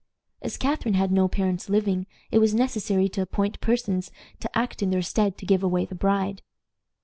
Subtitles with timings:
[0.41, 4.89] As Catharine had no parents living, it was necessary to appoint persons to act in
[4.89, 6.41] their stead "to give away the bride."